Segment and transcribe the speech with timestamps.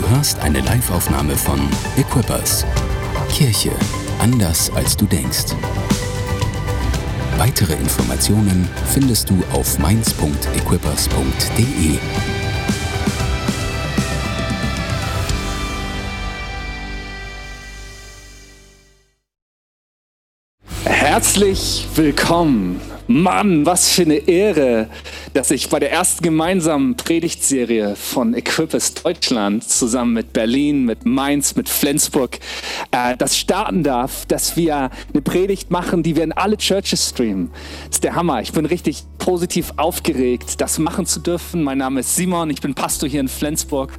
[0.00, 1.60] Du hörst eine Live-Aufnahme von
[1.98, 2.64] Equippers.
[3.28, 3.70] Kirche
[4.18, 5.54] anders als du denkst.
[7.36, 11.98] Weitere Informationen findest du auf mainz.equippers.de.
[20.84, 22.80] Herzlich willkommen.
[23.06, 24.88] Mann, was für eine Ehre,
[25.34, 31.54] dass ich bei der ersten gemeinsamen Predigtserie von Equipes Deutschland zusammen mit Berlin, mit Mainz,
[31.54, 32.38] mit Flensburg
[32.90, 37.50] äh, das starten darf, dass wir eine Predigt machen, die wir in alle Churches streamen.
[37.86, 38.40] Das ist der Hammer.
[38.42, 41.62] Ich bin richtig positiv aufgeregt, das machen zu dürfen.
[41.62, 43.98] Mein Name ist Simon, ich bin Pastor hier in Flensburg.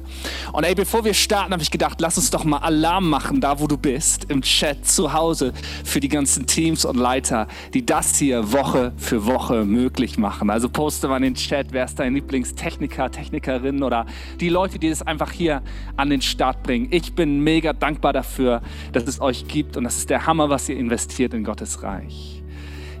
[0.52, 3.60] Und ey, bevor wir starten, habe ich gedacht, lass uns doch mal Alarm machen, da
[3.60, 5.52] wo du bist, im Chat zu Hause,
[5.84, 10.50] für die ganzen Teams und Leiter, die das hier Woche für Woche möglich machen.
[10.50, 14.06] Also poste mal in den Chat, wer ist dein Lieblingstechniker, Technikerin oder
[14.40, 15.62] die Leute, die das einfach hier
[15.96, 16.88] an den Start bringen.
[16.90, 20.68] Ich bin mega dankbar dafür, dass es euch gibt und das ist der Hammer, was
[20.68, 22.42] ihr investiert in Gottes Reich.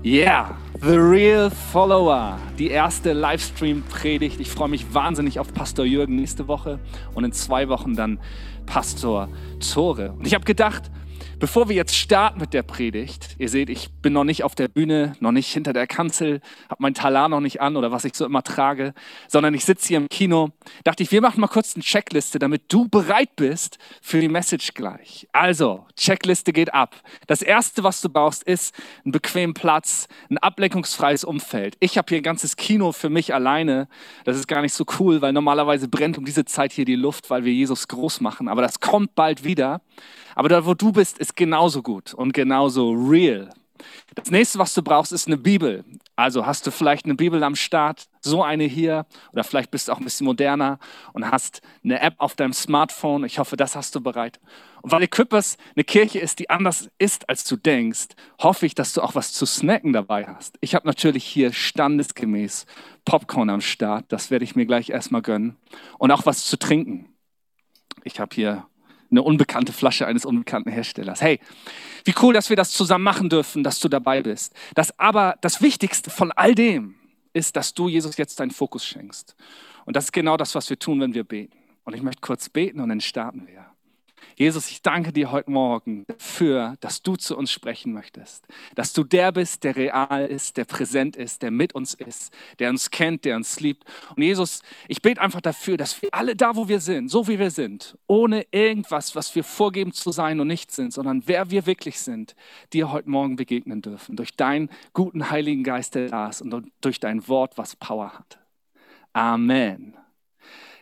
[0.04, 4.40] Yeah, The Real Follower, die erste Livestream-Predigt.
[4.40, 6.80] Ich freue mich wahnsinnig auf Pastor Jürgen nächste Woche
[7.14, 8.18] und in zwei Wochen dann
[8.66, 9.28] Pastor
[9.60, 10.12] Tore.
[10.18, 10.90] Und ich habe gedacht,
[11.42, 14.68] Bevor wir jetzt starten mit der Predigt, ihr seht, ich bin noch nicht auf der
[14.68, 18.14] Bühne, noch nicht hinter der Kanzel, habe mein Talar noch nicht an oder was ich
[18.14, 18.94] so immer trage,
[19.26, 20.50] sondern ich sitze hier im Kino.
[20.84, 24.74] Dachte ich, wir machen mal kurz eine Checkliste, damit du bereit bist für die Message
[24.74, 25.26] gleich.
[25.32, 26.94] Also, Checkliste geht ab.
[27.26, 28.72] Das erste, was du brauchst, ist
[29.04, 31.74] einen bequemen Platz, ein ablenkungsfreies Umfeld.
[31.80, 33.88] Ich habe hier ein ganzes Kino für mich alleine.
[34.22, 37.30] Das ist gar nicht so cool, weil normalerweise brennt um diese Zeit hier die Luft,
[37.30, 38.46] weil wir Jesus groß machen.
[38.46, 39.80] Aber das kommt bald wieder.
[40.34, 43.50] Aber da, wo du bist, ist genauso gut und genauso real.
[44.14, 45.84] Das nächste, was du brauchst, ist eine Bibel.
[46.16, 49.92] Also hast du vielleicht eine Bibel am Start, so eine hier, oder vielleicht bist du
[49.92, 50.78] auch ein bisschen moderner
[51.12, 53.24] und hast eine App auf deinem Smartphone.
[53.24, 54.38] Ich hoffe, das hast du bereit.
[54.82, 58.08] Und weil Equippers eine Kirche ist, die anders ist, als du denkst,
[58.40, 60.56] hoffe ich, dass du auch was zu snacken dabei hast.
[60.60, 62.66] Ich habe natürlich hier standesgemäß
[63.04, 64.06] Popcorn am Start.
[64.08, 65.56] Das werde ich mir gleich erstmal gönnen.
[65.98, 67.08] Und auch was zu trinken.
[68.04, 68.66] Ich habe hier
[69.12, 71.22] eine unbekannte Flasche eines unbekannten Herstellers.
[71.22, 71.38] Hey,
[72.04, 74.54] wie cool, dass wir das zusammen machen dürfen, dass du dabei bist.
[74.74, 76.96] Das aber das Wichtigste von all dem
[77.32, 79.36] ist, dass du Jesus jetzt deinen Fokus schenkst.
[79.84, 81.56] Und das ist genau das, was wir tun, wenn wir beten.
[81.84, 83.71] Und ich möchte kurz beten und dann starten wir.
[84.36, 88.46] Jesus, ich danke dir heute Morgen dafür, dass du zu uns sprechen möchtest.
[88.74, 92.70] Dass du der bist, der real ist, der präsent ist, der mit uns ist, der
[92.70, 93.84] uns kennt, der uns liebt.
[94.16, 97.38] Und Jesus, ich bete einfach dafür, dass wir alle da, wo wir sind, so wie
[97.38, 101.66] wir sind, ohne irgendwas, was wir vorgeben zu sein und nicht sind, sondern wer wir
[101.66, 102.34] wirklich sind,
[102.72, 104.16] dir heute Morgen begegnen dürfen.
[104.16, 108.38] Durch deinen guten Heiligen Geist, der da ist und durch dein Wort, was Power hat.
[109.12, 109.94] Amen.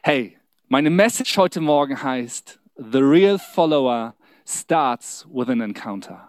[0.03, 4.15] Hey, meine Message heute Morgen heißt, The real follower
[4.47, 6.29] starts with an encounter.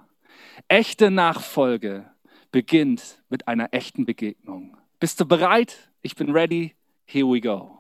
[0.68, 2.12] Echte Nachfolge
[2.52, 4.76] beginnt mit einer echten Begegnung.
[5.00, 5.90] Bist du bereit?
[6.02, 6.76] Ich bin ready.
[7.06, 7.80] Here we go.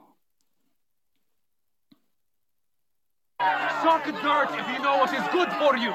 [3.84, 5.92] Suck dirt if you know what is good for you.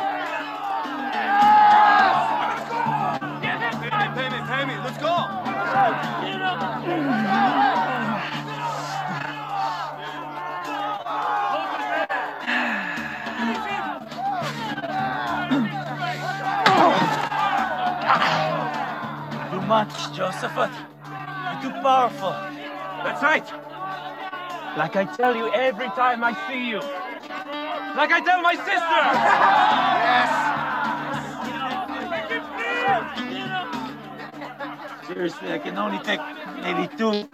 [20.16, 20.72] Josephat.
[21.62, 22.30] You're too powerful.
[23.04, 23.46] That's right.
[24.76, 26.80] Like I tell you every time I see you.
[27.96, 29.00] Like I tell my sister.
[30.04, 30.30] yes.
[35.06, 36.20] Seriously, I can only take
[36.62, 37.28] maybe two.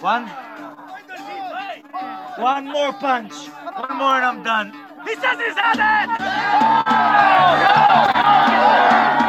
[0.00, 0.26] One.
[2.38, 3.32] One more punch.
[3.88, 4.72] One more and I'm done.
[5.06, 5.78] He says he's had
[9.20, 9.23] it.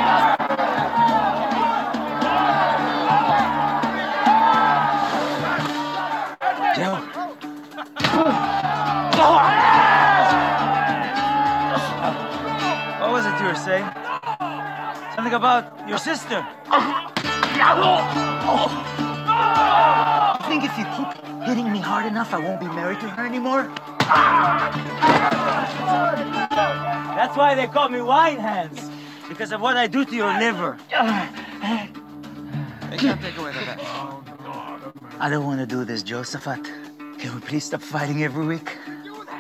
[15.26, 16.46] Something about your sister.
[16.70, 17.10] I
[20.48, 21.08] think if you keep
[21.48, 23.64] hitting me hard enough, I won't be married to her anymore.
[27.18, 28.92] That's why they call me wine hands.
[29.28, 30.78] Because of what I do to your liver.
[32.92, 33.80] They can't take away the bet.
[35.20, 36.64] I don't want to do this, Josephat.
[37.18, 38.78] Can we please stop fighting every week?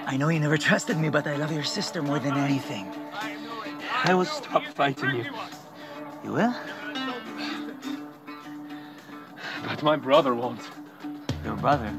[0.07, 2.91] I know you never trusted me, but I love your sister more than anything.
[4.03, 5.25] I will stop fighting you.
[6.25, 6.55] You will?
[9.63, 10.59] But my brother won't.
[11.43, 11.93] Your brother.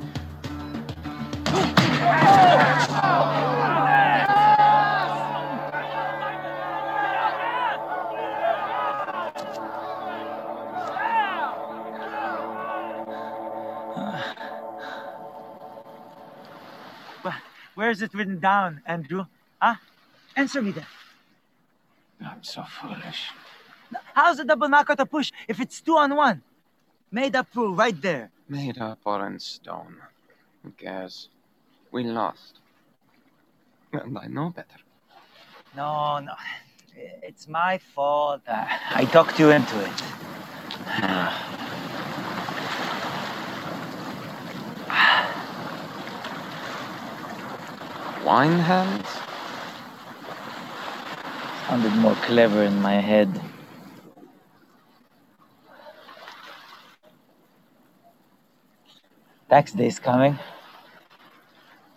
[17.77, 19.27] Where is it written down, Andrew?
[19.61, 19.77] Huh?
[20.35, 20.89] Answer me that.
[22.21, 23.31] I'm so foolish.
[24.15, 26.43] How's a double knockout a push if it's two on one?
[27.11, 28.31] Made up rule right there.
[28.49, 29.97] Made up or in stone.
[30.63, 31.29] Who cares?
[31.93, 32.59] We lost.
[33.93, 34.81] And I know better.
[35.77, 36.33] No, no.
[37.23, 38.41] It's my fault.
[38.49, 39.93] I talked you into it.
[48.25, 49.07] Wine hands?
[51.69, 53.41] Sounded more clever in my head.
[59.49, 60.39] Tax day is coming.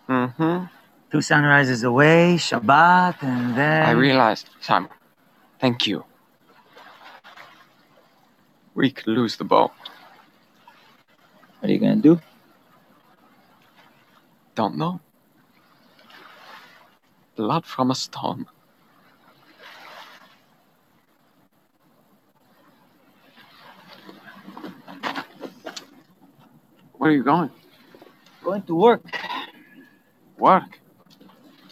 [0.08, 0.66] Mm-hmm.
[1.10, 3.82] Two sunrises away, Shabbat, and then.
[3.82, 4.90] I realized, Simon.
[5.58, 6.04] Thank you.
[8.74, 9.72] We could lose the boat.
[11.58, 12.20] What are you gonna do?
[14.54, 15.00] Don't know.
[17.36, 18.46] Blood from a stone.
[27.00, 27.48] Where are you going?
[28.44, 29.00] Going to work.
[30.36, 30.78] Work.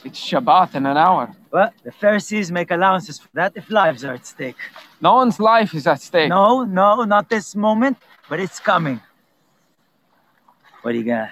[0.03, 1.35] It's Shabbat in an hour.
[1.53, 4.57] Well, the Pharisees make allowances for that if lives are at stake.
[5.03, 6.31] No one's life is at stake.
[6.31, 7.99] No, no, not this moment,
[8.31, 9.03] but it's coming.
[10.81, 11.31] What are you gonna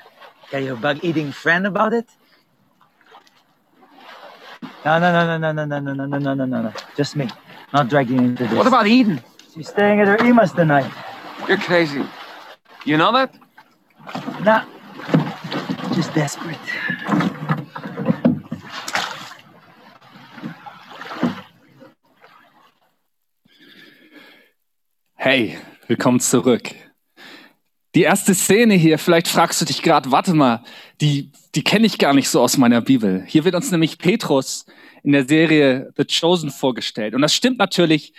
[0.51, 2.07] tell your bug eating friend about it?
[4.85, 6.73] No, no, no, no, no, no, no, no, no, no, no, no, no.
[6.99, 7.31] Just me.
[7.73, 8.53] Not dragging into this.
[8.53, 9.23] What about Eden?
[9.55, 10.93] She's staying at her Emas tonight.
[11.49, 12.05] You're crazy.
[12.85, 13.35] You know that?
[14.47, 14.65] Nah.
[15.97, 16.57] Just desperate.
[25.17, 25.59] Hey,
[25.89, 26.71] willkommen zurück.
[27.97, 30.63] Die erste Szene hier, vielleicht fragst du dich gerade, warte mal,
[31.01, 33.25] die, die kenne ich gar nicht so aus meiner Bibel.
[33.27, 34.65] Hier wird uns nämlich Petrus
[35.03, 37.17] in der Serie The Chosen vorgestellt.
[37.17, 38.13] Und das stimmt natürlich,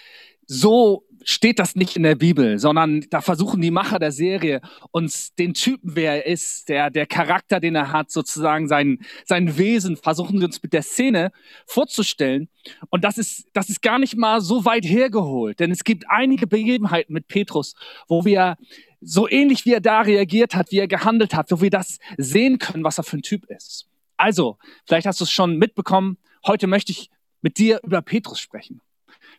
[0.45, 5.35] so steht das nicht in der Bibel, sondern da versuchen die Macher der Serie uns
[5.35, 9.97] den Typen, wer er ist, der, der Charakter, den er hat, sozusagen sein, sein Wesen,
[9.97, 11.33] versuchen sie uns mit der Szene
[11.65, 12.47] vorzustellen.
[12.89, 16.47] Und das ist, das ist gar nicht mal so weit hergeholt, denn es gibt einige
[16.47, 17.75] Begebenheiten mit Petrus,
[18.07, 18.55] wo wir
[19.01, 22.57] so ähnlich wie er da reagiert hat, wie er gehandelt hat, wo wir das sehen
[22.57, 23.89] können, was er für ein Typ ist.
[24.15, 27.09] Also, vielleicht hast du es schon mitbekommen, heute möchte ich
[27.41, 28.79] mit dir über Petrus sprechen.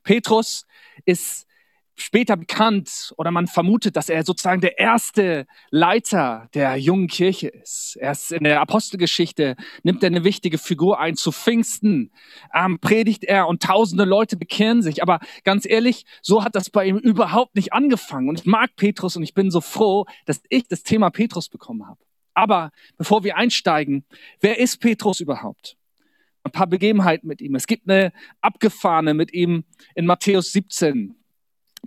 [0.03, 0.67] Petrus
[1.07, 1.48] ist
[2.01, 7.97] später bekannt oder man vermutet, dass er sozusagen der erste Leiter der jungen Kirche ist.
[8.01, 11.17] Er ist in der Apostelgeschichte, nimmt er eine wichtige Figur ein.
[11.17, 12.13] Zu Pfingsten
[12.55, 15.03] ähm, predigt er und tausende Leute bekehren sich.
[15.03, 18.29] Aber ganz ehrlich, so hat das bei ihm überhaupt nicht angefangen.
[18.29, 21.87] Und ich mag Petrus und ich bin so froh, dass ich das Thema Petrus bekommen
[21.87, 22.01] habe.
[22.35, 24.05] Aber bevor wir einsteigen,
[24.41, 25.77] wer ist Petrus überhaupt?
[26.45, 27.57] Ein paar Begebenheiten mit ihm.
[27.57, 29.65] Es gibt eine abgefahrene mit ihm
[29.97, 31.18] in Matthäus 17.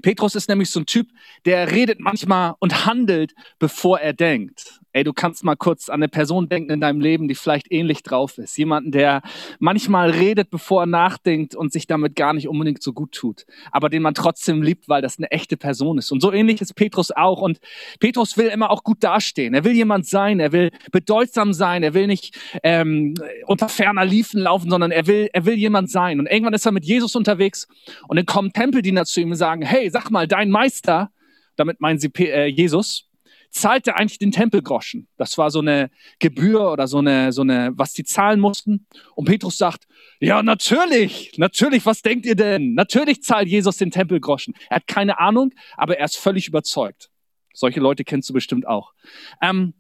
[0.01, 1.09] Petrus ist nämlich so ein Typ,
[1.45, 4.81] der redet manchmal und handelt, bevor er denkt.
[4.93, 8.04] Ey, du kannst mal kurz an eine Person denken in deinem Leben, die vielleicht ähnlich
[8.04, 8.57] drauf ist.
[8.57, 9.21] Jemanden, der
[9.59, 13.89] manchmal redet, bevor er nachdenkt und sich damit gar nicht unbedingt so gut tut, aber
[13.89, 16.11] den man trotzdem liebt, weil das eine echte Person ist.
[16.11, 17.42] Und so ähnlich ist Petrus auch.
[17.42, 17.59] Und
[17.99, 19.54] Petrus will immer auch gut dastehen.
[19.54, 23.13] Er will jemand sein, er will bedeutsam sein, er will nicht ähm,
[23.45, 26.19] unter ferner Liefen laufen, sondern er will, er will jemand sein.
[26.19, 27.68] Und irgendwann ist er mit Jesus unterwegs
[28.07, 31.11] und dann kommen Tempeldiener zu ihm und sagen, hey, sag mal, dein Meister,
[31.56, 33.10] damit meinen sie äh, Jesus,
[33.51, 35.07] zahlte eigentlich den Tempelgroschen.
[35.17, 38.87] Das war so eine Gebühr oder so eine, so eine, was die zahlen mussten.
[39.15, 39.87] Und Petrus sagt,
[40.19, 42.73] ja, natürlich, natürlich, was denkt ihr denn?
[42.73, 44.53] Natürlich zahlt Jesus den Tempelgroschen.
[44.69, 47.09] Er hat keine Ahnung, aber er ist völlig überzeugt.
[47.53, 48.93] Solche Leute kennst du bestimmt auch.
[49.41, 49.73] Ähm,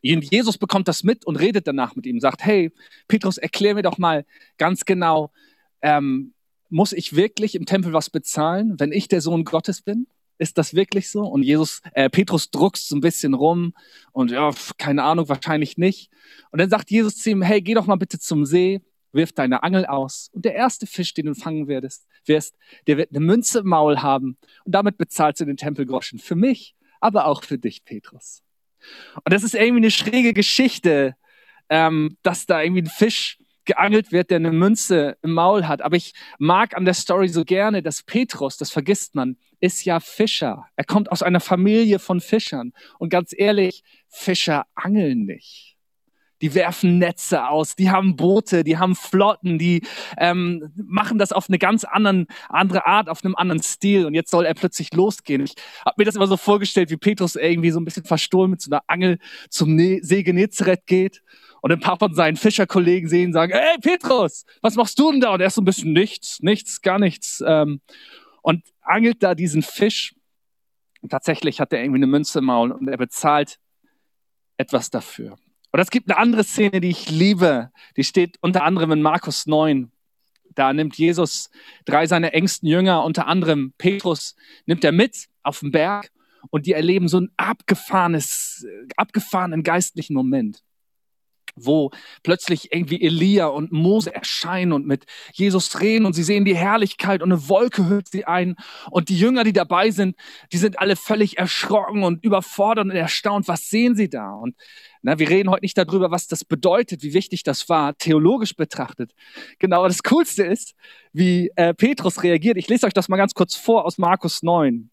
[0.00, 2.70] Jesus bekommt das mit und redet danach mit ihm, sagt, hey,
[3.08, 4.26] Petrus, erklär mir doch mal
[4.58, 5.32] ganz genau,
[5.80, 6.34] ähm,
[6.68, 10.06] muss ich wirklich im Tempel was bezahlen, wenn ich der Sohn Gottes bin?
[10.38, 11.22] Ist das wirklich so?
[11.22, 13.74] Und Jesus, äh, Petrus druckst so ein bisschen rum
[14.12, 16.10] und ja, keine Ahnung, wahrscheinlich nicht.
[16.50, 19.62] Und dann sagt Jesus zu ihm, hey, geh doch mal bitte zum See, wirf deine
[19.62, 23.60] Angel aus und der erste Fisch, den du fangen werdest, wirst, der wird eine Münze
[23.60, 26.18] im Maul haben und damit bezahlst du den Tempelgroschen.
[26.18, 28.42] Für mich, aber auch für dich, Petrus.
[29.24, 31.14] Und das ist irgendwie eine schräge Geschichte,
[31.68, 35.82] ähm, dass da irgendwie ein Fisch geangelt wird, der eine Münze im Maul hat.
[35.82, 39.98] Aber ich mag an der Story so gerne, dass Petrus, das vergisst man, ist ja
[39.98, 40.66] Fischer.
[40.76, 42.72] Er kommt aus einer Familie von Fischern.
[42.98, 45.74] Und ganz ehrlich, Fischer angeln nicht.
[46.42, 49.80] die werfen Netze aus, die haben Boote, die haben Flotten, die
[50.18, 54.04] ähm, machen das auf eine ganz anderen, andere Art, auf einem anderen Stil.
[54.04, 55.42] Und jetzt soll er plötzlich losgehen.
[55.42, 55.54] Ich
[55.86, 58.70] habe mir das immer so vorgestellt, wie Petrus irgendwie so ein bisschen verstohlen mit so
[58.70, 59.18] einer Angel
[59.48, 61.22] zum ne See Genezareth geht
[61.62, 65.22] und ein paar von seinen Fischerkollegen sehen und sagen, hey Petrus, was machst du denn
[65.22, 65.32] da?
[65.32, 67.42] Und er ist so ein bisschen nichts, nichts, gar nichts.
[67.46, 67.80] Ähm,
[68.44, 70.14] und angelt da diesen Fisch.
[71.00, 73.58] Und tatsächlich hat er irgendwie eine Münze im Maul und er bezahlt
[74.58, 75.36] etwas dafür.
[75.72, 77.72] Und es gibt eine andere Szene, die ich liebe.
[77.96, 79.90] Die steht unter anderem in Markus 9.
[80.54, 81.50] Da nimmt Jesus
[81.84, 84.36] drei seiner engsten Jünger, unter anderem Petrus,
[84.66, 86.10] nimmt er mit auf den Berg
[86.50, 90.62] und die erleben so ein abgefahrenes, abgefahrenen geistlichen Moment
[91.56, 91.90] wo
[92.22, 97.22] plötzlich irgendwie Elia und Mose erscheinen und mit Jesus reden und sie sehen die Herrlichkeit
[97.22, 98.56] und eine Wolke hüllt sie ein
[98.90, 100.16] und die Jünger, die dabei sind,
[100.52, 103.48] die sind alle völlig erschrocken und überfordert und erstaunt.
[103.48, 104.32] Was sehen sie da?
[104.32, 104.54] Und
[105.02, 109.12] na, wir reden heute nicht darüber, was das bedeutet, wie wichtig das war, theologisch betrachtet.
[109.58, 110.74] Genau, das Coolste ist,
[111.12, 112.56] wie äh, Petrus reagiert.
[112.56, 114.90] Ich lese euch das mal ganz kurz vor aus Markus 9,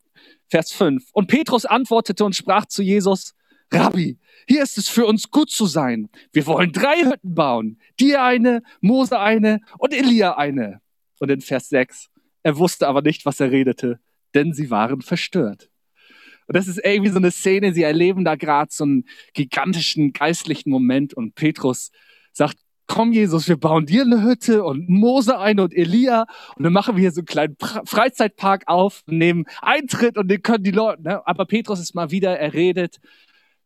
[0.50, 1.04] Vers 5.
[1.14, 3.34] Und Petrus antwortete und sprach zu Jesus,
[3.74, 6.10] Rabbi, hier ist es für uns gut zu sein.
[6.34, 7.80] Wir wollen drei Hütten bauen.
[8.00, 10.82] Dir eine, Mose eine und Elia eine.
[11.20, 12.10] Und in Vers 6,
[12.44, 14.00] er wusste aber nicht, was er redete,
[14.34, 15.70] denn sie waren verstört.
[16.48, 20.70] Und das ist irgendwie so eine Szene, sie erleben da gerade so einen gigantischen geistlichen
[20.70, 21.92] Moment und Petrus
[22.34, 26.26] sagt, komm Jesus, wir bauen dir eine Hütte und Mose eine und Elia
[26.58, 30.66] und dann machen wir hier so einen kleinen Freizeitpark auf, nehmen Eintritt und den können
[30.66, 31.26] die Leute, ne?
[31.26, 33.00] aber Petrus ist mal wieder erredet,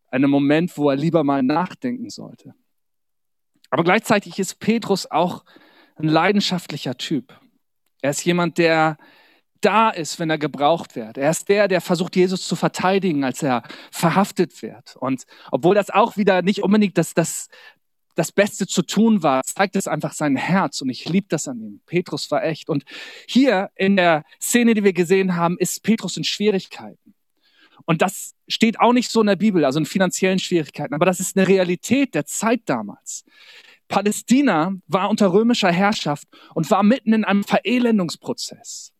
[0.09, 2.53] einem Moment, wo er lieber mal nachdenken sollte.
[3.69, 5.43] Aber gleichzeitig ist Petrus auch
[5.95, 7.39] ein leidenschaftlicher Typ.
[8.01, 8.97] Er ist jemand, der
[9.61, 11.17] da ist, wenn er gebraucht wird.
[11.17, 14.95] Er ist der, der versucht, Jesus zu verteidigen, als er verhaftet wird.
[14.97, 17.49] Und obwohl das auch wieder nicht unbedingt das, das,
[18.13, 21.59] das Beste zu tun war, zeigt es einfach sein Herz und ich liebe das an
[21.59, 21.81] ihm.
[21.87, 22.69] Petrus war echt.
[22.69, 22.85] Und
[23.27, 27.14] hier in der Szene, die wir gesehen haben, ist Petrus in Schwierigkeiten.
[27.85, 31.19] Und das steht auch nicht so in der Bibel, also in finanziellen Schwierigkeiten, aber das
[31.19, 33.23] ist eine Realität der Zeit damals.
[33.87, 38.91] Palästina war unter römischer Herrschaft und war mitten in einem Verelendungsprozess.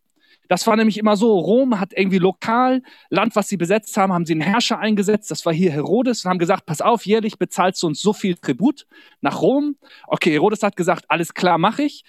[0.48, 4.28] Das war nämlich immer so, Rom hat irgendwie lokal, Land, was sie besetzt haben, haben
[4.28, 7.82] sie einen Herrscher eingesetzt, das war hier Herodes, und haben gesagt, pass auf, jährlich bezahlst
[7.82, 8.86] du uns so viel Tribut
[9.22, 9.76] nach Rom.
[10.08, 12.04] Okay, Herodes hat gesagt, alles klar, mache ich.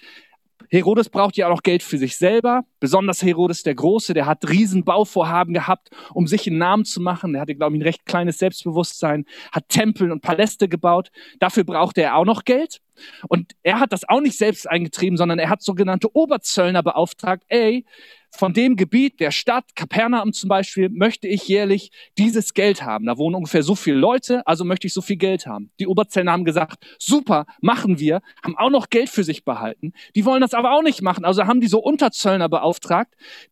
[0.69, 2.63] Herodes braucht ja auch noch Geld für sich selber.
[2.79, 7.33] Besonders Herodes der Große, der hat Riesenbauvorhaben gehabt, um sich einen Namen zu machen.
[7.33, 11.11] Der hatte, glaube ich, ein recht kleines Selbstbewusstsein, hat Tempel und Paläste gebaut.
[11.39, 12.81] Dafür brauchte er auch noch Geld.
[13.27, 17.43] Und er hat das auch nicht selbst eingetrieben, sondern er hat sogenannte Oberzöllner beauftragt.
[17.47, 17.85] Ey,
[18.31, 23.05] von dem Gebiet der Stadt, Kapernaum zum Beispiel, möchte ich jährlich dieses Geld haben.
[23.05, 25.71] Da wohnen ungefähr so viele Leute, also möchte ich so viel Geld haben.
[25.79, 29.93] Die Oberzellner haben gesagt, super, machen wir, haben auch noch Geld für sich behalten.
[30.15, 32.66] Die wollen das aber auch nicht machen, also haben die so Unterzöllner beauftragt,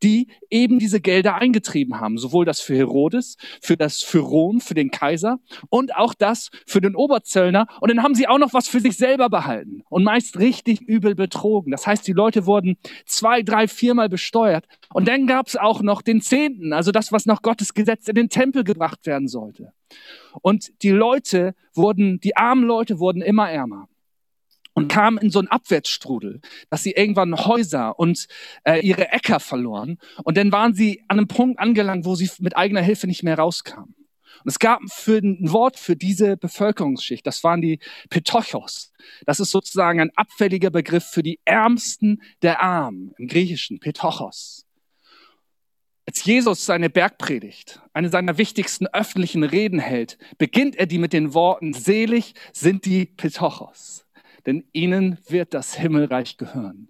[0.04, 2.18] die eben diese Gelder eingetrieben haben.
[2.18, 6.82] Sowohl das für Herodes, für das für Rom, für den Kaiser und auch das für
[6.82, 7.68] den Oberzöllner.
[7.82, 11.16] Und dann haben sie auch noch was für sich selber behalten und meist richtig übel
[11.16, 11.72] betrogen.
[11.72, 16.02] Das heißt, die Leute wurden zwei, drei, viermal besteuert und dann gab es auch noch
[16.02, 19.74] den Zehnten, also das, was nach Gottes Gesetz in den Tempel gebracht werden sollte.
[20.42, 23.88] Und die Leute wurden, die armen Leute wurden immer ärmer
[24.75, 28.27] und kamen in so einen Abwärtsstrudel, dass sie irgendwann Häuser und
[28.65, 29.98] äh, ihre Äcker verloren.
[30.24, 33.39] Und dann waren sie an einem Punkt angelangt, wo sie mit eigener Hilfe nicht mehr
[33.39, 33.96] rauskamen.
[34.44, 37.79] Und es gab für ein Wort für diese Bevölkerungsschicht, das waren die
[38.10, 38.91] Petochos.
[39.25, 44.65] Das ist sozusagen ein abfälliger Begriff für die Ärmsten der Armen, im Griechischen, Petochos.
[46.08, 51.34] Als Jesus seine Bergpredigt, eine seiner wichtigsten öffentlichen Reden hält, beginnt er die mit den
[51.34, 54.05] Worten, selig sind die Petochos,
[54.46, 56.90] denn ihnen wird das Himmelreich gehören.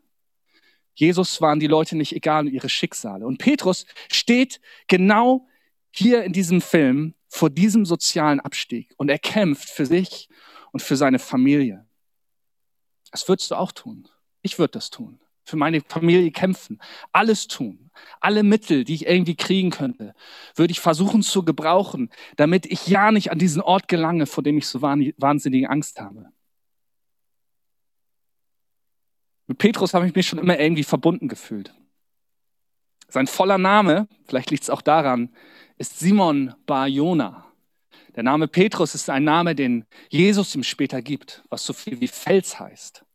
[0.94, 3.26] Jesus waren die Leute nicht egal und ihre Schicksale.
[3.26, 5.48] Und Petrus steht genau
[5.92, 10.30] hier in diesem Film vor diesem sozialen Abstieg und er kämpft für sich
[10.72, 11.86] und für seine Familie.
[13.12, 14.08] Das würdest du auch tun.
[14.42, 16.80] Ich würde das tun für meine Familie kämpfen,
[17.12, 20.14] alles tun, alle Mittel, die ich irgendwie kriegen könnte,
[20.56, 24.58] würde ich versuchen zu gebrauchen, damit ich ja nicht an diesen Ort gelange, vor dem
[24.58, 26.32] ich so wahnsinnige Angst habe.
[29.48, 31.74] Mit Petrus habe ich mich schon immer irgendwie verbunden gefühlt.
[33.08, 35.30] Sein voller Name, vielleicht liegt es auch daran,
[35.78, 37.46] ist Simon Bar Jona.
[38.16, 42.08] Der Name Petrus ist ein Name, den Jesus ihm später gibt, was so viel wie
[42.08, 43.06] Fels heißt.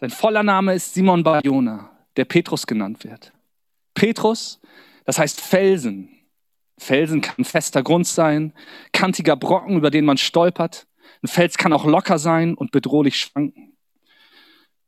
[0.00, 3.32] Sein voller Name ist Simon Bar-Jona, der Petrus genannt wird.
[3.94, 4.60] Petrus,
[5.04, 6.08] das heißt Felsen.
[6.78, 8.52] Felsen kann fester Grund sein,
[8.92, 10.86] kantiger Brocken, über den man stolpert.
[11.22, 13.76] Ein Fels kann auch locker sein und bedrohlich schwanken.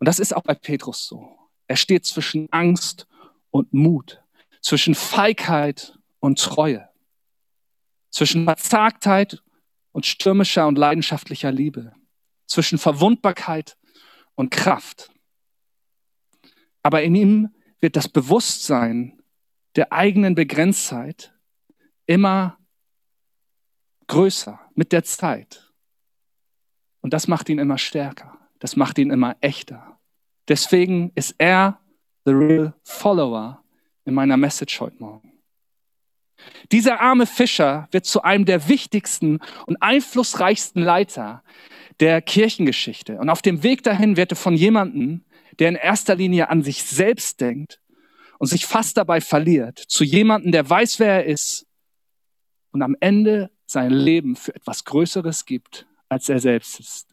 [0.00, 1.38] Und das ist auch bei Petrus so.
[1.68, 3.06] Er steht zwischen Angst
[3.50, 4.24] und Mut,
[4.62, 6.88] zwischen Feigheit und Treue,
[8.10, 9.42] zwischen Verzagtheit
[9.92, 11.94] und stürmischer und leidenschaftlicher Liebe,
[12.46, 13.76] zwischen Verwundbarkeit
[14.34, 15.10] und Kraft.
[16.82, 19.22] Aber in ihm wird das Bewusstsein
[19.76, 21.34] der eigenen Begrenztheit
[22.06, 22.58] immer
[24.06, 25.72] größer mit der Zeit.
[27.02, 28.39] Und das macht ihn immer stärker.
[28.60, 29.98] Das macht ihn immer echter.
[30.48, 31.80] Deswegen ist er
[32.24, 33.62] the real follower
[34.04, 35.32] in meiner Message heute Morgen.
[36.72, 41.42] Dieser arme Fischer wird zu einem der wichtigsten und einflussreichsten Leiter
[41.98, 43.18] der Kirchengeschichte.
[43.18, 45.24] Und auf dem Weg dahin wird er von jemandem,
[45.58, 47.80] der in erster Linie an sich selbst denkt
[48.38, 51.66] und sich fast dabei verliert, zu jemandem, der weiß, wer er ist
[52.72, 57.09] und am Ende sein Leben für etwas Größeres gibt, als er selbst ist.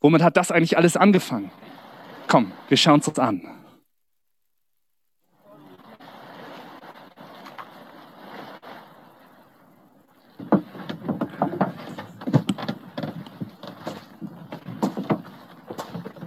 [0.00, 1.50] Womit hat das eigentlich alles angefangen?
[2.26, 3.42] Komm, wir schauen es uns an.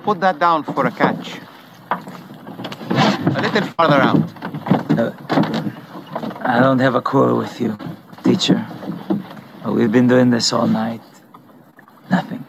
[0.03, 1.39] Put that down for a catch.
[1.89, 4.21] A little farther out.
[6.45, 7.77] I don't have a quarrel with you,
[8.23, 8.63] teacher.
[9.63, 11.01] But we've been doing this all night.
[12.11, 12.42] Nothing.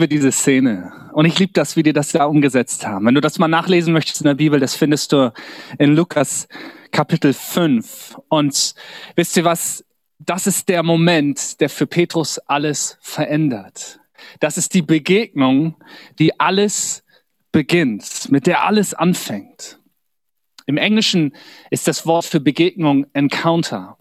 [0.00, 3.04] Liebe diese Szene und ich liebe das, wie die das da umgesetzt haben.
[3.04, 5.30] Wenn du das mal nachlesen möchtest in der Bibel, das findest du
[5.78, 6.48] in Lukas
[6.90, 8.16] Kapitel 5.
[8.30, 8.74] Und
[9.14, 9.84] wisst ihr was?
[10.18, 14.00] Das ist der Moment, der für Petrus alles verändert.
[14.38, 15.76] Das ist die Begegnung,
[16.18, 17.04] die alles
[17.52, 19.80] beginnt, mit der alles anfängt.
[20.64, 21.34] Im Englischen
[21.68, 23.98] ist das Wort für Begegnung Encounter.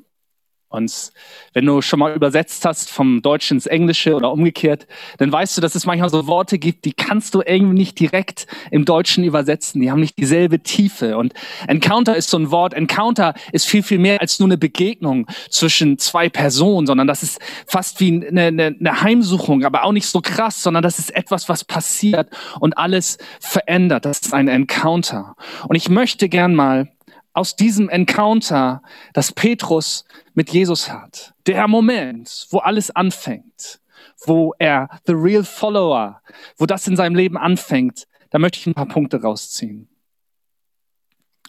[0.70, 1.12] Und
[1.54, 4.86] wenn du schon mal übersetzt hast vom Deutschen ins Englische oder umgekehrt,
[5.18, 8.46] dann weißt du, dass es manchmal so Worte gibt, die kannst du irgendwie nicht direkt
[8.70, 9.82] im Deutschen übersetzen.
[9.82, 11.18] Die haben nicht dieselbe Tiefe.
[11.18, 11.34] Und
[11.68, 12.76] Encounter ist so ein Wort.
[12.76, 17.40] Encounter ist viel, viel mehr als nur eine Begegnung zwischen zwei Personen, sondern das ist
[17.66, 21.50] fast wie eine, eine, eine Heimsuchung, aber auch nicht so krass, sondern das ist etwas,
[21.50, 22.30] was passiert
[22.60, 24.06] und alles verändert.
[24.06, 25.36] Das ist ein Encounter.
[25.68, 26.90] Und ich möchte gern mal
[27.34, 28.82] aus diesem Encounter,
[29.14, 31.34] das Petrus mit Jesus hat.
[31.48, 33.80] Der Moment, wo alles anfängt,
[34.26, 36.22] wo er the real follower,
[36.58, 39.88] wo das in seinem Leben anfängt, da möchte ich ein paar Punkte rausziehen.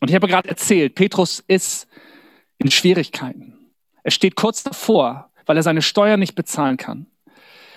[0.00, 1.86] Und ich habe gerade erzählt, Petrus ist
[2.58, 3.70] in Schwierigkeiten.
[4.02, 7.06] Er steht kurz davor, weil er seine Steuern nicht bezahlen kann,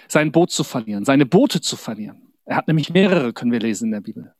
[0.07, 2.33] sein Boot zu verlieren, seine Boote zu verlieren.
[2.45, 4.33] Er hat nämlich mehrere, können wir lesen in der Bibel.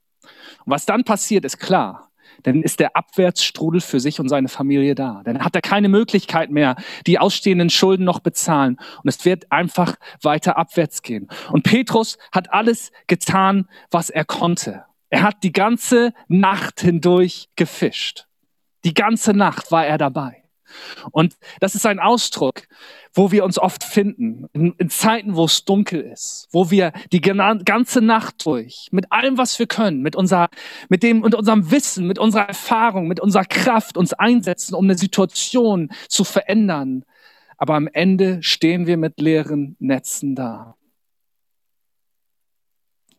[0.65, 2.11] Und was dann passiert, ist klar.
[2.43, 5.21] Dann ist der Abwärtsstrudel für sich und seine Familie da.
[5.23, 6.75] Dann hat er keine Möglichkeit mehr,
[7.07, 8.77] die ausstehenden Schulden noch bezahlen.
[9.03, 11.27] Und es wird einfach weiter abwärts gehen.
[11.51, 14.85] Und Petrus hat alles getan, was er konnte.
[15.09, 18.27] Er hat die ganze Nacht hindurch gefischt.
[18.83, 20.42] Die ganze Nacht war er dabei.
[21.11, 22.67] Und das ist ein Ausdruck,
[23.13, 27.21] wo wir uns oft finden, in, in, Zeiten, wo es dunkel ist, wo wir die
[27.21, 30.49] ganze Nacht durch, mit allem, was wir können, mit, unser,
[30.89, 34.97] mit, dem, mit unserem Wissen, mit unserer Erfahrung, mit unserer Kraft uns einsetzen, um eine
[34.97, 37.05] Situation zu verändern.
[37.57, 40.75] Aber am Ende stehen wir mit leeren Netzen da.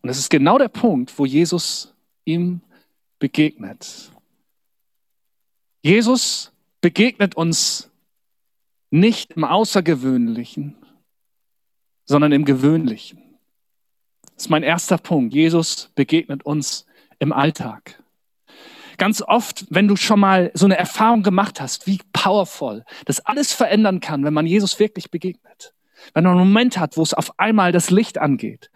[0.03, 2.61] Und das ist genau der Punkt, wo Jesus ihm
[3.19, 4.11] begegnet.
[5.83, 6.53] Jesus
[6.85, 7.91] begegnet uns
[8.91, 10.77] nicht im Außergewöhnlichen,
[12.05, 13.23] sondern im Gewöhnlichen.
[14.35, 15.33] Das ist mein erster Punkt.
[15.33, 16.85] Jesus begegnet uns
[17.21, 18.03] im Alltag.
[18.99, 23.55] Ganz oft, wenn du schon mal so eine Erfahrung gemacht hast, wie powerful das alles
[23.55, 25.74] verändern kann, wenn man Jesus wirklich begegnet.
[26.13, 28.71] Wenn man einen Moment hat, wo es auf einmal das Licht angeht,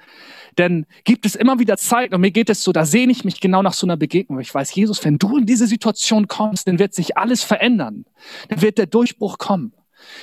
[0.58, 3.40] denn gibt es immer wieder Zeiten, und mir geht es so, da sehne ich mich
[3.40, 4.40] genau nach so einer Begegnung.
[4.40, 8.04] Ich weiß, Jesus, wenn du in diese Situation kommst, dann wird sich alles verändern.
[8.48, 9.72] Dann wird der Durchbruch kommen.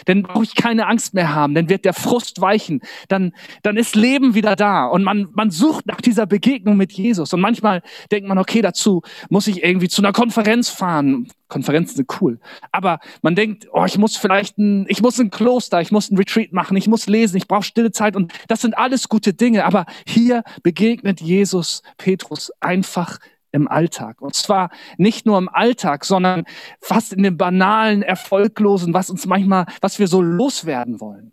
[0.05, 3.95] Dann brauche ich keine Angst mehr haben, dann wird der Frust weichen, dann, dann ist
[3.95, 7.33] Leben wieder da und man, man sucht nach dieser Begegnung mit Jesus.
[7.33, 11.27] Und manchmal denkt man, okay, dazu muss ich irgendwie zu einer Konferenz fahren.
[11.47, 12.39] Konferenzen sind cool.
[12.71, 16.17] Aber man denkt, oh, ich muss vielleicht ein, ich muss ein Kloster, ich muss ein
[16.17, 19.65] Retreat machen, ich muss lesen, ich brauche stille Zeit und das sind alles gute Dinge.
[19.65, 23.19] Aber hier begegnet Jesus Petrus einfach
[23.55, 24.21] im Alltag.
[24.21, 26.43] Und zwar nicht nur im Alltag, sondern
[26.81, 31.31] fast in dem banalen, erfolglosen, was uns manchmal, was wir so loswerden wollen.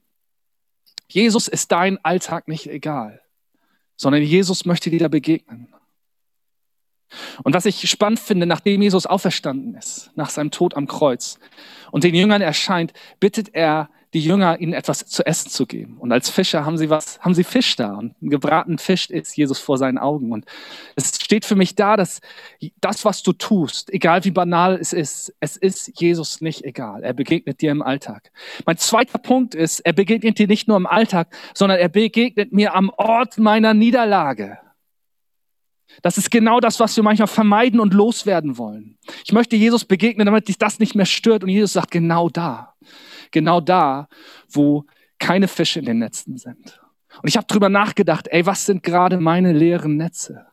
[1.09, 3.21] Jesus ist dein Alltag nicht egal,
[3.97, 5.75] sondern Jesus möchte dir da begegnen.
[7.43, 11.39] Und was ich spannend finde, nachdem Jesus auferstanden ist, nach seinem Tod am Kreuz
[11.91, 15.97] und den Jüngern erscheint, bittet er die Jünger, ihnen etwas zu essen zu geben.
[15.99, 17.95] Und als Fischer haben sie was, haben sie Fisch da.
[17.95, 20.33] Und ein gebratenen Fisch ist Jesus vor seinen Augen.
[20.33, 20.45] Und
[20.97, 22.21] es steht für mich da, dass
[22.81, 27.03] das, was du tust, egal wie banal es ist, es ist Jesus nicht egal.
[27.03, 28.31] Er begegnet dir im Alltag.
[28.67, 32.75] Mein zweiter Punkt ist, er begegnet dir nicht nur im Alltag, sondern er begegnet mir
[32.75, 34.59] am Ort meiner Niederlage.
[36.03, 38.99] Das ist genau das, was wir manchmal vermeiden und loswerden wollen.
[39.25, 41.43] Ich möchte Jesus begegnen, damit dich das nicht mehr stört.
[41.43, 42.75] Und Jesus sagt, genau da
[43.33, 44.09] genau da,
[44.49, 44.85] wo
[45.19, 46.81] keine Fische in den Netzen sind.
[47.23, 50.47] Und ich habe drüber nachgedacht, ey, was sind gerade meine leeren Netze?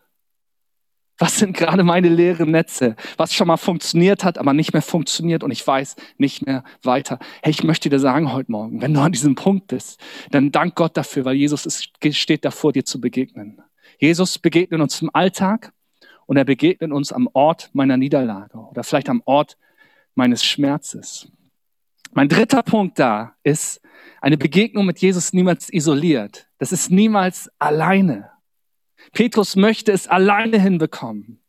[1.18, 2.96] Was sind gerade meine leeren Netze?
[3.18, 7.20] Was schon mal funktioniert hat, aber nicht mehr funktioniert und ich weiß nicht mehr weiter.
[7.44, 10.00] Hey, ich möchte dir sagen heute Morgen, wenn du an diesem Punkt bist,
[10.32, 13.62] dann dank Gott dafür, weil Jesus ist, steht davor, dir zu begegnen.
[13.98, 15.74] Jesus begegnet uns im Alltag
[16.26, 19.58] und er begegnet uns am Ort meiner Niederlage oder vielleicht am Ort
[20.16, 21.30] meines Schmerzes.
[22.12, 23.82] Mein dritter Punkt da ist,
[24.22, 26.48] eine Begegnung mit Jesus niemals isoliert.
[26.58, 28.32] Das ist niemals alleine.
[29.14, 31.40] Petrus möchte es alleine hinbekommen.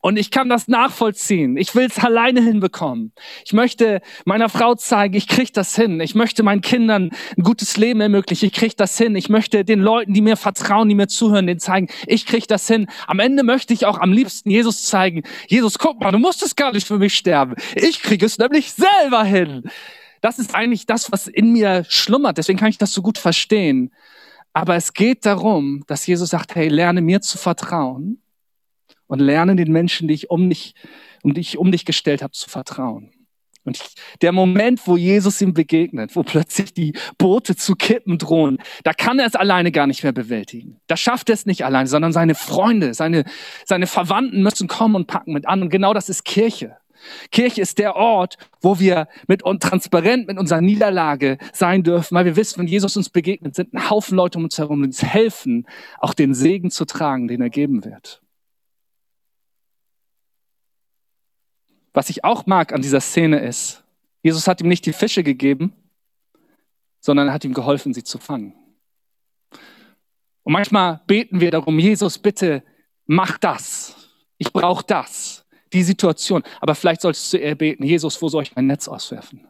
[0.00, 1.56] Und ich kann das nachvollziehen.
[1.56, 3.12] Ich will es alleine hinbekommen.
[3.44, 6.00] Ich möchte meiner Frau zeigen, ich kriege das hin.
[6.00, 8.46] Ich möchte meinen Kindern ein gutes Leben ermöglichen.
[8.46, 9.16] Ich kriege das hin.
[9.16, 12.68] Ich möchte den Leuten, die mir vertrauen, die mir zuhören, denen zeigen, ich kriege das
[12.68, 12.86] hin.
[13.06, 15.22] Am Ende möchte ich auch am liebsten Jesus zeigen.
[15.48, 17.54] Jesus, guck mal, du musstest gar nicht für mich sterben.
[17.74, 19.64] Ich kriege es nämlich selber hin.
[20.20, 22.38] Das ist eigentlich das, was in mir schlummert.
[22.38, 23.92] Deswegen kann ich das so gut verstehen.
[24.52, 28.22] Aber es geht darum, dass Jesus sagt, hey, lerne mir zu vertrauen
[29.06, 30.74] und lerne den Menschen, die ich um dich,
[31.22, 33.12] um dich, um dich gestellt habe, zu vertrauen.
[33.66, 38.58] Und ich, der Moment, wo Jesus ihm begegnet, wo plötzlich die Boote zu kippen drohen,
[38.84, 40.80] da kann er es alleine gar nicht mehr bewältigen.
[40.86, 43.24] Da schafft er es nicht alleine, sondern seine Freunde, seine,
[43.64, 45.62] seine Verwandten müssen kommen und packen mit an.
[45.62, 46.76] Und genau das ist Kirche.
[47.30, 52.24] Kirche ist der Ort, wo wir mit und transparent mit unserer Niederlage sein dürfen, weil
[52.24, 55.02] wir wissen, wenn Jesus uns begegnet, sind ein Haufen Leute um uns herum, die uns
[55.02, 55.66] helfen,
[55.98, 58.22] auch den Segen zu tragen, den er geben wird.
[61.92, 63.82] Was ich auch mag an dieser Szene ist,
[64.22, 65.72] Jesus hat ihm nicht die Fische gegeben,
[67.00, 68.54] sondern er hat ihm geholfen, sie zu fangen.
[70.42, 72.62] Und manchmal beten wir darum, Jesus, bitte
[73.06, 73.94] mach das.
[74.38, 76.42] Ich brauche das die Situation.
[76.60, 79.46] Aber vielleicht solltest du eher beten, Jesus, wo soll ich mein Netz auswerfen?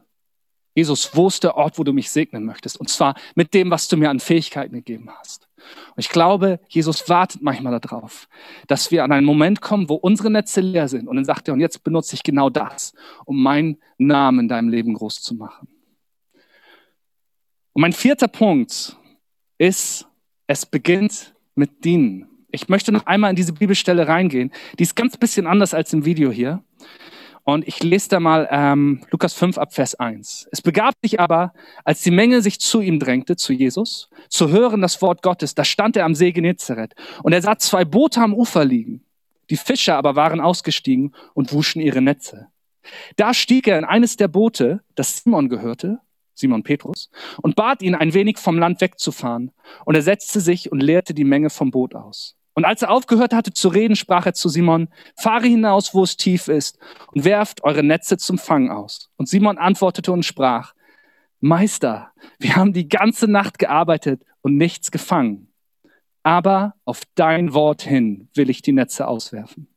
[0.77, 2.79] Jesus, wo ist der Ort, wo du mich segnen möchtest?
[2.79, 5.49] Und zwar mit dem, was du mir an Fähigkeiten gegeben hast.
[5.57, 8.29] Und ich glaube, Jesus wartet manchmal darauf,
[8.67, 11.09] dass wir an einen Moment kommen, wo unsere Netze leer sind.
[11.09, 12.93] Und dann sagt er, und jetzt benutze ich genau das,
[13.25, 15.67] um meinen Namen in deinem Leben groß zu machen.
[17.73, 18.97] Und mein vierter Punkt
[19.57, 20.07] ist,
[20.47, 22.29] es beginnt mit Dienen.
[22.57, 24.51] Ich möchte noch einmal in diese Bibelstelle reingehen.
[24.79, 26.65] Die ist ganz bisschen anders als im Video hier.
[27.45, 30.49] Und ich lese da mal ähm, Lukas 5 ab Vers 1.
[30.51, 31.53] Es begab sich aber,
[31.85, 35.65] als die Menge sich zu ihm drängte, zu Jesus, zu hören das Wort Gottes, da
[35.65, 36.95] stand er am See Genezareth.
[37.23, 39.05] Und er sah zwei Boote am Ufer liegen.
[39.51, 42.49] Die Fischer aber waren ausgestiegen und wuschen ihre Netze.
[43.17, 46.01] Da stieg er in eines der Boote, das Simon gehörte,
[46.33, 47.11] Simon Petrus,
[47.43, 49.53] und bat ihn, ein wenig vom Land wegzufahren.
[49.85, 52.37] Und er setzte sich und leerte die Menge vom Boot aus.
[52.57, 56.17] Und als er aufgehört hatte zu reden, sprach er zu Simon, fahre hinaus, wo es
[56.17, 56.79] tief ist,
[57.13, 59.11] und werft eure Netze zum Fang aus.
[59.17, 60.73] Und Simon antwortete und sprach,
[61.39, 65.53] Meister, wir haben die ganze Nacht gearbeitet und nichts gefangen.
[66.23, 69.69] Aber auf dein Wort hin will ich die Netze auswerfen.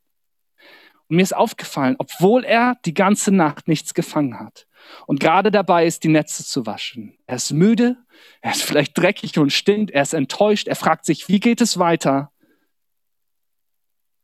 [1.08, 4.66] Und mir ist aufgefallen, obwohl er die ganze Nacht nichts gefangen hat
[5.06, 7.18] und gerade dabei ist, die Netze zu waschen.
[7.26, 7.98] Er ist müde,
[8.40, 11.78] er ist vielleicht dreckig und stinkt, er ist enttäuscht, er fragt sich, wie geht es
[11.78, 12.29] weiter?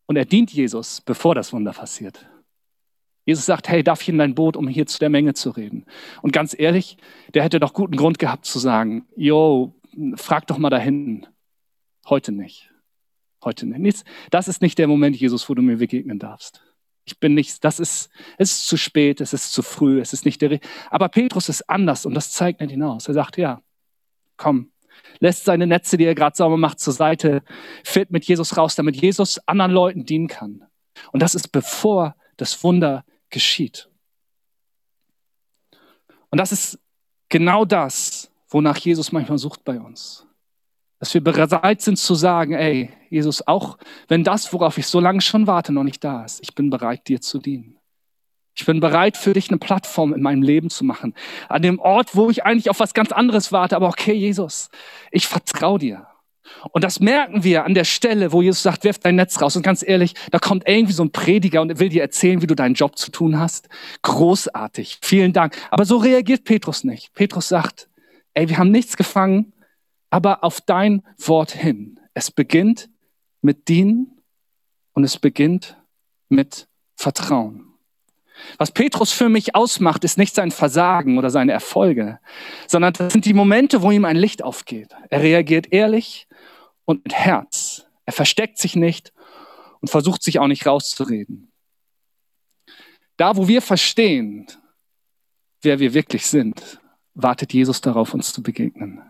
[0.06, 2.26] Und er dient Jesus, bevor das Wunder passiert.
[3.24, 5.84] Jesus sagt, hey, darf ich in dein Boot, um hier zu der Menge zu reden?
[6.22, 6.96] Und ganz ehrlich,
[7.34, 9.74] der hätte doch guten Grund gehabt zu sagen, yo,
[10.14, 11.26] frag doch mal da hinten.
[12.08, 12.70] Heute nicht.
[13.44, 14.04] Heute nicht.
[14.30, 16.62] Das ist nicht der Moment, Jesus, wo du mir begegnen darfst.
[17.04, 20.24] Ich bin nicht, das ist, es ist zu spät, es ist zu früh, es ist
[20.24, 20.58] nicht der,
[20.90, 23.06] aber Petrus ist anders und das zeigt nicht hinaus.
[23.06, 23.62] Er sagt, ja,
[24.36, 24.70] komm,
[25.18, 27.42] lässt seine Netze, die er gerade sauber macht, zur Seite,
[27.84, 30.64] fährt mit Jesus raus, damit Jesus anderen Leuten dienen kann.
[31.12, 33.88] Und das ist bevor das Wunder geschieht.
[36.30, 36.78] Und das ist
[37.28, 40.26] genau das, wonach Jesus manchmal sucht bei uns.
[40.98, 43.78] Dass wir bereit sind zu sagen, ey, Jesus, auch
[44.08, 47.06] wenn das, worauf ich so lange schon warte, noch nicht da ist, ich bin bereit,
[47.08, 47.75] dir zu dienen.
[48.56, 51.14] Ich bin bereit, für dich eine Plattform in meinem Leben zu machen.
[51.48, 53.76] An dem Ort, wo ich eigentlich auf was ganz anderes warte.
[53.76, 54.70] Aber okay, Jesus,
[55.10, 56.06] ich vertraue dir.
[56.72, 59.56] Und das merken wir an der Stelle, wo Jesus sagt, wirf dein Netz raus.
[59.56, 62.54] Und ganz ehrlich, da kommt irgendwie so ein Prediger und will dir erzählen, wie du
[62.54, 63.68] deinen Job zu tun hast.
[64.02, 64.98] Großartig.
[65.02, 65.54] Vielen Dank.
[65.70, 67.12] Aber so reagiert Petrus nicht.
[67.12, 67.88] Petrus sagt,
[68.32, 69.52] ey, wir haben nichts gefangen,
[70.08, 72.00] aber auf dein Wort hin.
[72.14, 72.88] Es beginnt
[73.42, 74.22] mit Dienen
[74.94, 75.76] und es beginnt
[76.28, 77.75] mit Vertrauen.
[78.58, 82.20] Was Petrus für mich ausmacht, ist nicht sein Versagen oder seine Erfolge,
[82.66, 84.94] sondern das sind die Momente, wo ihm ein Licht aufgeht.
[85.10, 86.26] Er reagiert ehrlich
[86.84, 87.86] und mit Herz.
[88.04, 89.12] Er versteckt sich nicht
[89.80, 91.50] und versucht sich auch nicht rauszureden.
[93.16, 94.46] Da, wo wir verstehen,
[95.62, 96.80] wer wir wirklich sind,
[97.14, 99.02] wartet Jesus darauf, uns zu begegnen.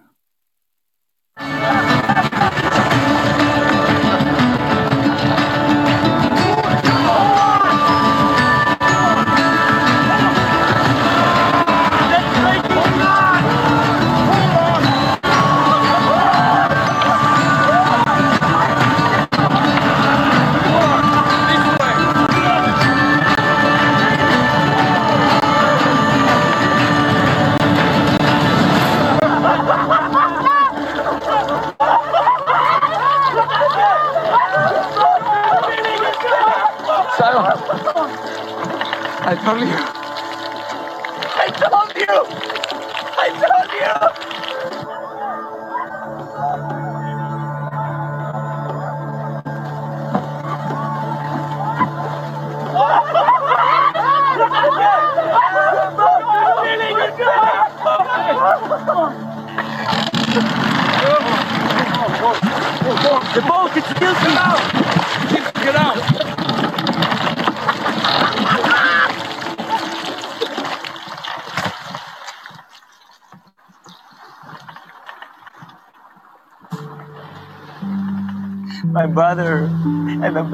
[39.49, 39.86] I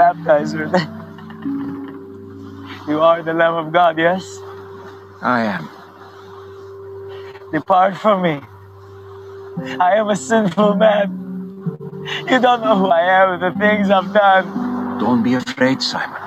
[0.03, 0.67] the baptizer.
[2.88, 4.38] You are the Lamb of God, yes?
[5.21, 5.69] I am.
[7.53, 8.41] Depart from me.
[9.79, 11.19] I am a sinful man.
[12.29, 14.99] You don't know who I am and the things I've done.
[14.99, 16.21] Don't be afraid, Simon.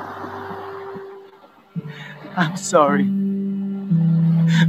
[2.38, 3.05] I'm sorry.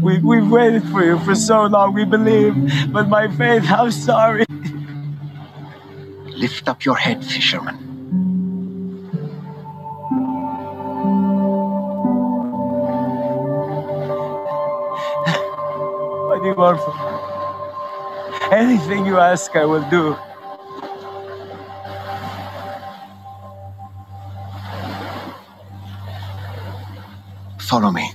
[0.00, 2.54] We, we've waited for you for so long, we believe,
[2.92, 4.44] but my faith, I'm sorry.
[6.34, 7.85] Lift up your head, fisherman.
[18.50, 20.16] Anything you ask, I will do.
[27.58, 28.10] Follow me.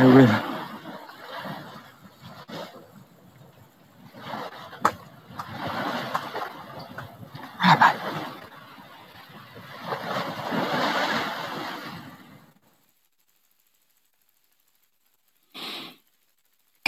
[0.00, 0.37] I will.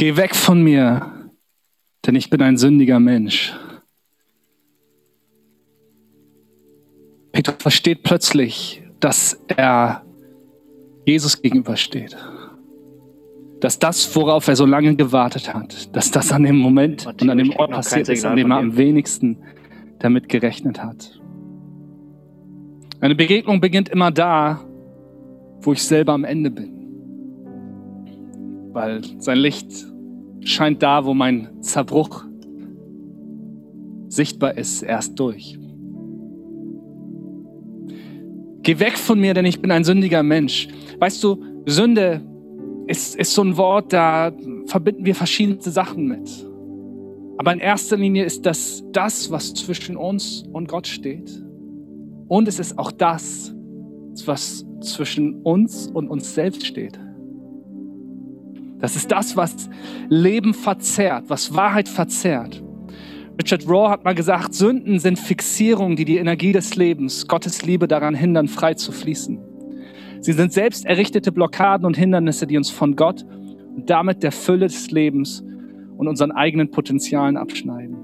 [0.00, 1.12] Geh weg von mir,
[2.06, 3.52] denn ich bin ein sündiger Mensch.
[7.32, 10.02] Petrus versteht plötzlich, dass er
[11.04, 12.16] Jesus gegenübersteht.
[13.60, 17.36] Dass das, worauf er so lange gewartet hat, dass das an dem Moment und an
[17.36, 19.36] dem Ort passiert ist, an dem er am wenigsten
[19.98, 21.20] damit gerechnet hat.
[23.02, 24.64] Eine Begegnung beginnt immer da,
[25.60, 26.78] wo ich selber am Ende bin.
[28.72, 29.89] Weil sein Licht
[30.44, 32.24] scheint da, wo mein Zerbruch
[34.08, 35.58] sichtbar ist, erst durch.
[38.62, 40.68] Geh weg von mir, denn ich bin ein sündiger Mensch.
[40.98, 42.22] Weißt du, Sünde
[42.86, 44.32] ist, ist so ein Wort, da
[44.66, 46.46] verbinden wir verschiedene Sachen mit.
[47.38, 51.42] Aber in erster Linie ist das das, was zwischen uns und Gott steht.
[52.28, 53.54] Und es ist auch das,
[54.26, 56.98] was zwischen uns und uns selbst steht.
[58.80, 59.68] Das ist das, was
[60.08, 62.62] Leben verzerrt, was Wahrheit verzerrt.
[63.40, 67.88] Richard Rohr hat mal gesagt, Sünden sind Fixierungen, die die Energie des Lebens, Gottes Liebe
[67.88, 69.38] daran hindern, frei zu fließen.
[70.20, 73.24] Sie sind selbst errichtete Blockaden und Hindernisse, die uns von Gott
[73.74, 75.42] und damit der Fülle des Lebens
[75.96, 77.96] und unseren eigenen Potenzialen abschneiden.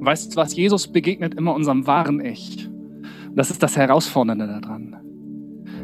[0.00, 0.56] Weißt du was?
[0.56, 2.68] Jesus begegnet immer unserem wahren Ich.
[3.34, 4.96] Das ist das Herausfordernde daran.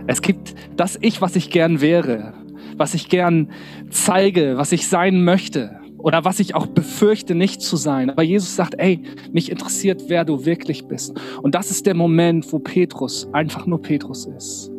[0.07, 2.33] Es gibt das Ich, was ich gern wäre,
[2.81, 3.51] was ich gern
[3.90, 8.09] zeige, was ich sein möchte oder was ich auch befürchte, nicht zu sein.
[8.09, 11.21] Aber Jesus sagt, ey, mich interessiert, wer du wirklich bist.
[11.43, 14.73] Und das ist der Moment, wo Petrus einfach nur Petrus ist.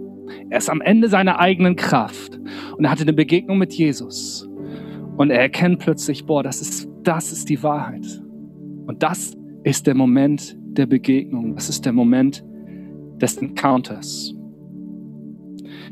[0.49, 2.39] Er ist am Ende seiner eigenen Kraft
[2.75, 4.49] und er hatte eine Begegnung mit Jesus.
[5.17, 8.05] Und er erkennt plötzlich, boah, das ist, das ist die Wahrheit.
[8.87, 11.53] Und das ist der Moment der Begegnung.
[11.53, 12.43] Das ist der Moment
[13.21, 14.33] des Encounters.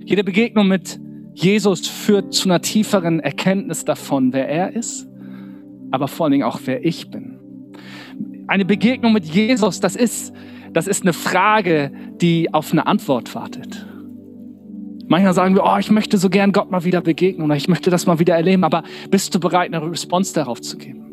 [0.03, 0.99] Jede Begegnung mit
[1.43, 5.07] Jesus führt zu einer tieferen Erkenntnis davon, wer er ist,
[5.91, 7.39] aber vor allen Dingen auch, wer ich bin.
[8.47, 10.33] Eine Begegnung mit Jesus, das ist,
[10.73, 13.85] das ist eine Frage, die auf eine Antwort wartet.
[15.07, 17.89] Manchmal sagen wir, oh, ich möchte so gern Gott mal wieder begegnen oder ich möchte
[17.89, 21.08] das mal wieder erleben, aber bist du bereit, eine Response darauf zu geben?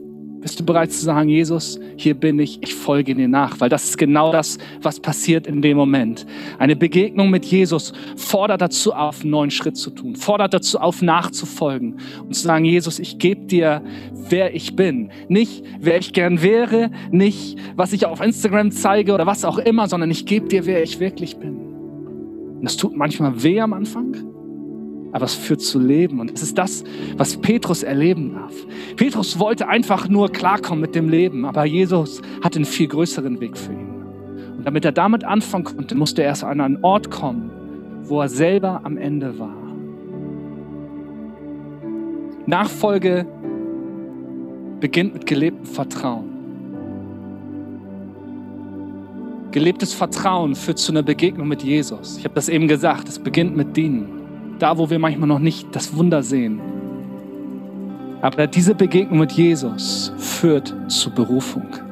[0.47, 3.59] Bist du bereit zu sagen, Jesus, hier bin ich, ich folge dir nach?
[3.59, 6.25] Weil das ist genau das, was passiert in dem Moment.
[6.61, 11.03] Eine Begegnung mit Jesus fordert dazu auf, einen neuen Schritt zu tun, fordert dazu auf,
[11.03, 13.83] nachzufolgen und zu sagen, Jesus, ich gebe dir,
[14.13, 15.11] wer ich bin.
[15.29, 19.89] Nicht, wer ich gern wäre, nicht, was ich auf Instagram zeige oder was auch immer,
[19.89, 21.57] sondern ich gebe dir, wer ich wirklich bin.
[21.57, 24.15] Und das tut manchmal weh am Anfang,
[25.17, 26.21] aber es führt zu Leben.
[26.21, 26.85] Und es ist das,
[27.17, 28.53] was Petrus erleben darf.
[28.97, 33.57] Petrus wollte einfach nur klarkommen mit dem Leben, aber Jesus hat einen viel größeren Weg
[33.57, 33.95] für ihn.
[34.59, 37.51] Und damit er damit anfangen konnte, musste er erst an einen Ort kommen,
[38.05, 39.57] wo er selber am Ende war.
[42.45, 43.27] Nachfolge
[44.81, 46.29] beginnt mit gelebtem Vertrauen.
[49.51, 52.19] Gelebtes Vertrauen führt zu einer Begegnung mit Jesus.
[52.19, 54.16] Ich habe das eben gesagt, es beginnt mit Dienen
[54.59, 56.61] da wo wir manchmal noch nicht das Wunder sehen.
[58.23, 61.86] Aber diese Begegnung mit Jesus führt zu Berufung.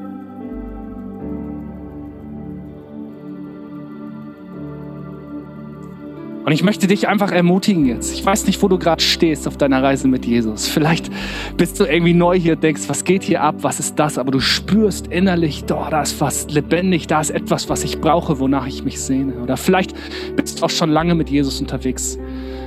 [6.44, 8.12] Und ich möchte dich einfach ermutigen jetzt.
[8.12, 10.68] Ich weiß nicht, wo du gerade stehst auf deiner Reise mit Jesus.
[10.68, 11.10] Vielleicht
[11.56, 14.18] bist du irgendwie neu hier, denkst, was geht hier ab, was ist das?
[14.18, 18.40] Aber du spürst innerlich, oh, da ist was lebendig, da ist etwas, was ich brauche,
[18.40, 19.42] wonach ich mich sehne.
[19.42, 19.94] Oder vielleicht
[20.36, 22.18] bist du auch schon lange mit Jesus unterwegs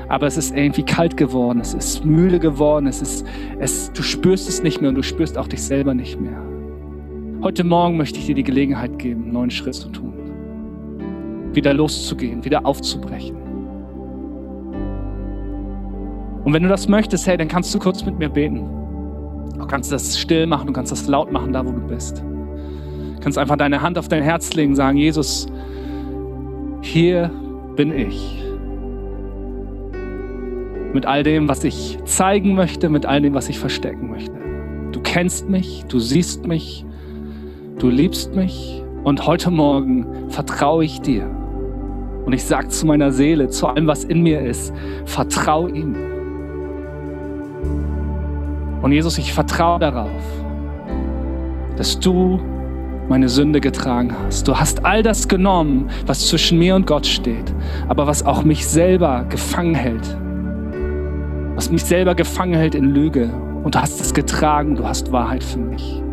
[0.10, 3.26] aber es ist irgendwie kalt geworden, es ist müde geworden, es ist,
[3.60, 6.42] es, du spürst es nicht mehr und du spürst auch dich selber nicht mehr.
[7.42, 10.14] Heute Morgen möchte ich dir die Gelegenheit geben, einen neuen Schritt zu tun.
[11.54, 13.47] Wieder loszugehen, wieder aufzubrechen.
[16.48, 18.70] Und wenn du das möchtest, hey, dann kannst du kurz mit mir beten.
[19.60, 22.24] Du kannst das still machen, du kannst das laut machen, da wo du bist.
[22.24, 25.48] Du kannst einfach deine Hand auf dein Herz legen, sagen, Jesus,
[26.80, 27.30] hier
[27.76, 28.42] bin ich
[30.94, 34.32] mit all dem, was ich zeigen möchte, mit all dem, was ich verstecken möchte.
[34.94, 36.86] Du kennst mich, du siehst mich,
[37.78, 41.30] du liebst mich und heute Morgen vertraue ich dir.
[42.24, 44.74] Und ich sage zu meiner Seele, zu allem, was in mir ist,
[45.04, 46.17] vertraue ihm.
[48.82, 50.22] Und Jesus, ich vertraue darauf,
[51.76, 52.40] dass du
[53.10, 54.48] meine Sünde getragen hast.
[54.48, 57.54] Du hast all das genommen, was zwischen mir und Gott steht,
[57.88, 60.18] aber was auch mich selber gefangen hält
[61.58, 63.32] was mich selber gefangen hält in Lüge.
[63.64, 66.04] Und du hast es getragen, du hast Wahrheit für mich.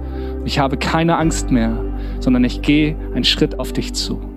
[0.46, 1.78] Ich habe keine Angst mehr,
[2.18, 4.33] sondern ich gehe einen Schritt auf dich zu.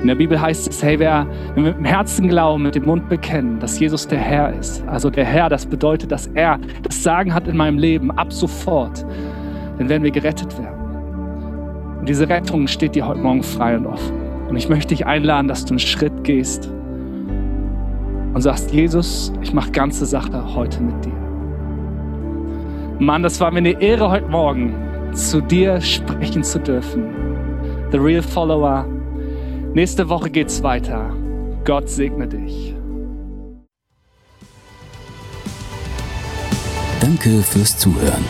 [0.00, 3.60] In der Bibel heißt es, hey, wer, mit dem Herzen glauben, mit dem Mund bekennen,
[3.60, 7.46] dass Jesus der Herr ist, also der Herr, das bedeutet, dass er das Sagen hat
[7.46, 9.04] in meinem Leben ab sofort,
[9.78, 11.98] dann werden wir gerettet werden.
[12.00, 14.16] Und diese Rettung steht dir heute Morgen frei und offen.
[14.48, 16.70] Und ich möchte dich einladen, dass du einen Schritt gehst
[18.32, 21.12] und sagst, Jesus, ich mache ganze Sache heute mit dir.
[23.00, 24.74] Mann, das war mir eine Ehre heute Morgen,
[25.12, 27.04] zu dir sprechen zu dürfen.
[27.92, 28.86] The Real Follower.
[29.72, 31.16] Nächste Woche geht's weiter.
[31.64, 32.74] Gott segne dich.
[37.00, 38.24] Danke fürs Zuhören.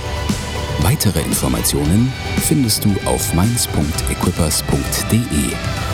[0.83, 2.13] Weitere Informationen
[2.43, 5.90] findest du auf mainz.equippers.de.